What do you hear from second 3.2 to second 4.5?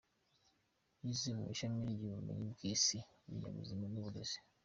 Ibinyabuzima n’Uburezi.